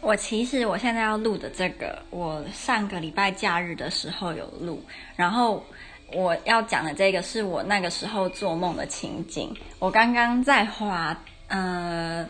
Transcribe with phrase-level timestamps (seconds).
[0.00, 4.82] 我其实我现在要录的这个，我上个礼拜假日的时候有录，
[5.14, 5.64] 然后
[6.12, 9.54] 我要讲的这个是我那个时候做梦的情景。
[9.78, 11.16] 我刚刚在滑
[11.48, 12.26] 呃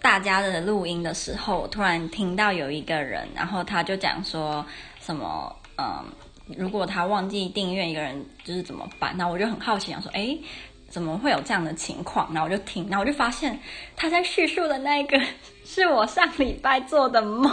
[0.00, 4.64] 大家的录音的时候，突然听到有一个人，然后他就讲说
[5.00, 6.04] 什么嗯、
[6.56, 9.12] 如果他忘记订阅一个人，就是怎么办？
[9.16, 10.38] 那我就很好奇，想说，诶，
[10.88, 12.28] 怎么会有这样的情况？
[12.32, 13.58] 然后我就听，然后我就发现
[13.96, 15.20] 他在叙述的那个。
[15.66, 17.50] 是我上礼拜做的梦，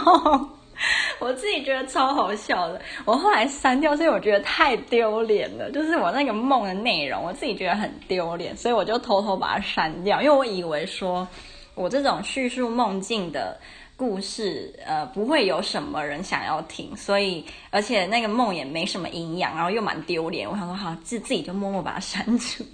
[1.18, 2.78] 我自己觉得超好笑的。
[3.06, 5.70] 我后来删掉，所以我觉得太丢脸了。
[5.70, 10.20] 就是我那个梦的内容，我自己觉得很丢脸，所以我就偷偷把它删掉。
[10.20, 11.26] 因为我以为说
[11.74, 13.58] 我这种叙述梦境的
[14.02, 20.50] 故事，呃，不会有什么人想要听，所以而且那个梦也没什么营养，然后又蛮丢脸。
[20.50, 22.64] 我想说，好，自自己就默默把它删除。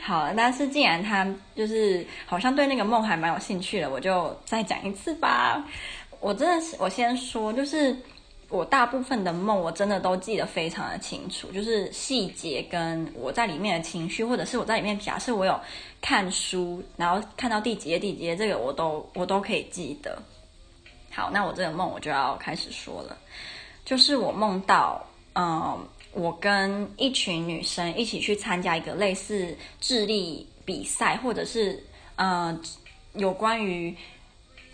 [0.00, 1.26] 好，但是既然他
[1.56, 5.66] 就是好像对那个梦还蛮有兴趣的，我就再讲一次吧。
[6.20, 7.96] 我真的是，我先说，就是
[8.48, 15.58] 我大部分的梦，我真的都记得非常的清楚，就是细节跟我在里面的情绪，或者是我在里面，假设我有
[16.00, 20.16] 看书，然后看到第几页第几页，这个我都我都可以记得。
[21.16, 23.16] 好，那我这个梦我就要开始说了，
[23.86, 25.02] 就是我梦到，
[25.34, 31.82] 嗯，我跟一群女生一起去参加一个类似智力比赛，或者是，
[32.16, 32.54] 呃，
[33.14, 33.96] 有关于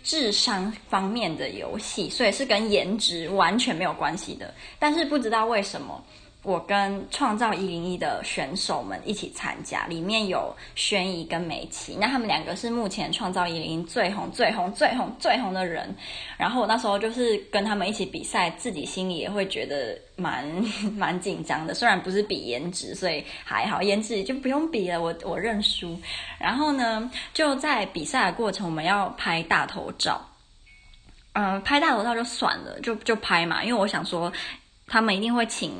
[0.03, 6.03] 智商方面的游戏，所以是跟颜值完全没有关系的，但是不知道为什么。
[6.43, 15.95] 我跟创造一零一的选手们一起参加，里面有轩怡跟美琪，那他们两个是目前创造一零一最红、最红、最红、最红的人。
[16.37, 20.45] 然后我那时候就是跟他们一起比赛，自己心里也会觉得蛮
[20.97, 21.73] 蛮紧张的。
[21.73, 25.97] 虽然不是比颜值，所以还好，颜值就不用比了，我我认输。
[26.37, 30.21] 然后呢，就在比赛的过程，我们要拍大头照。
[31.31, 34.31] 嗯、拍大头照就算了，就就拍嘛，因为我想说
[34.87, 35.71] 他们一定会请。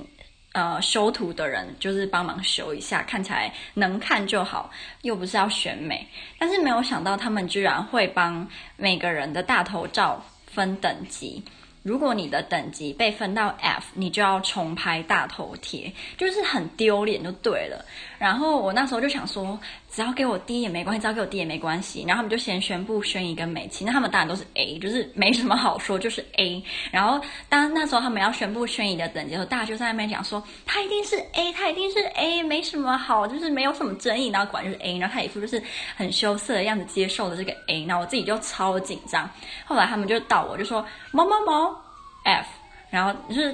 [0.54, 4.72] 呃，修图的人就是帮忙修一下，看起来能看就好，
[5.02, 6.08] 又不是要选美。
[6.38, 8.48] 但是没有想到，他们居然会帮
[8.78, 11.44] 每个人的大头照分等级。
[11.82, 17.84] 如果你的等级被分到 F，你就要重拍大头贴，就是很丢脸就对了。
[18.24, 19.60] 然后我那时候就想说，
[19.92, 22.06] 只要给我低也没关系，只要给我低也没关系。
[22.08, 26.64] 然后他们就先宣布轩怡跟美琪，那他们当然都是 A，就是没什么好说，就是 A。
[26.90, 27.20] 然后
[27.50, 34.30] 当那时候他们要宣布轩怡的等级的时候，大家就在那边讲说，他一定是 A，他一定是 A，没什么好，就是没有什么争议。
[34.30, 35.62] 然后果然就是 A，然后他一副就是
[35.98, 37.84] 很羞涩的样子接受了这个 A。
[37.84, 39.30] 然后我自己就超紧张。
[39.66, 41.76] 后来他们就到我就说某某某
[42.24, 42.48] F，
[42.90, 43.54] 然后就是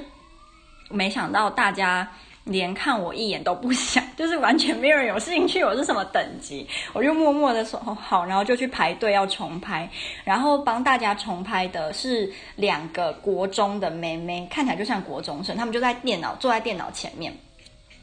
[0.92, 2.08] 没想到大家。
[2.46, 9.90] 连看我一眼都不想，就是完全没有人有兴趣我是什么等级，我就默默的说好，然后就去排队要重拍，
[10.24, 17.34] 然后帮大家重拍的是两个国中的妹妹，看起来就像国中生，他们就在电脑坐在电脑前面。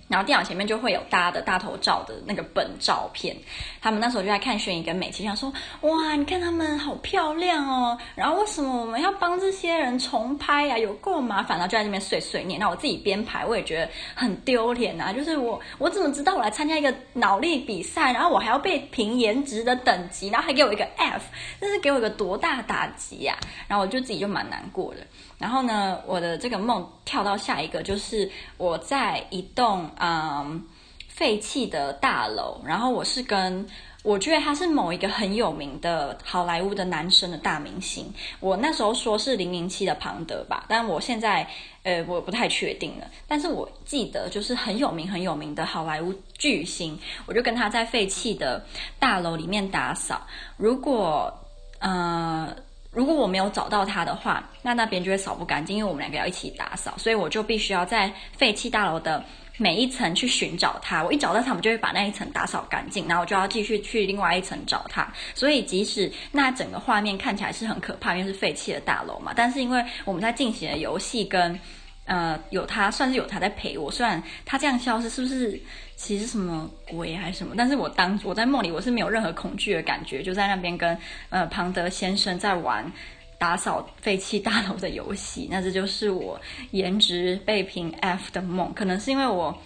[0.09, 3.37] 然后电脑前面就会有大家的大头照的那个本照片，
[3.81, 7.99] 他们那时候就在看轩怡跟美琪，想说哇，你看他们好漂亮哦。
[8.15, 10.79] 然后为什么我们要帮这些人重拍呀？
[10.79, 12.61] 有够麻烦，然后就在那边碎碎念。
[12.61, 15.13] 那我自己编排，我也觉得很丢脸啊。
[15.13, 21.25] 就是我，我怎么知道我来参加一个脑力比赛，然后我还要被评颜值的等级，然后还给我一个 F，
[21.61, 23.37] 这是给我一个多大打击呀？
[23.67, 25.01] 然后我就自己就蛮难过的。
[25.39, 30.65] 然后呢，我的这个梦跳到下一个，就是我在一栋嗯
[31.09, 33.67] 废弃的大楼，然后我是跟
[34.03, 41.49] 我觉得他是某一个很有名的好莱坞的男生的大明星，我那时候说是零零七的庞德吧，但我现在
[41.83, 48.65] 呃我不太确定了，但是我记得就是很有名很有名的好莱坞巨星，我就跟他在废弃的
[48.99, 50.21] 大楼里面打扫，
[50.57, 51.33] 如果
[51.81, 52.55] 呃。
[52.97, 59.23] 如果我没有找到它的话，那那边就会扫不干净，因为我们两个要一起打扫，所以我就必须要在废弃大楼的
[59.59, 61.05] 每一层去寻找它。
[61.05, 65.07] 我一找到它，我们就会把那一层打扫干净，然后我就要继续去另外一层找它。
[65.35, 71.61] 所以即使那整个画面看起来是很可怕，因为是废弃的大楼嘛，但是因为我们在进行的游戏跟。
[72.07, 75.61] 呃，有他算是有他在陪我，虽然他这样消失，是不是
[75.97, 77.55] 其实什么鬼还是什么？
[77.59, 80.97] 但是我当我在梦里，我是没有任何恐惧的感觉，就在那边跟
[81.31, 82.91] 呃庞德先生在玩
[83.39, 85.49] 打扫废弃大楼的游戏。
[85.51, 89.57] 那这就是我颜值被评 F 的梦，可能是因为我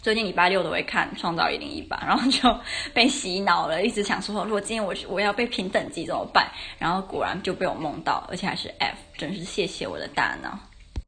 [0.00, 2.56] 最近礼拜六都会看《创造一零一》吧，然后就
[2.94, 6.48] 被洗脑了，一直想说，如果今天我我要被评等级怎么办？
[6.78, 10.56] 然后果然就被我梦到，而且还是 F，真是谢谢我的大脑。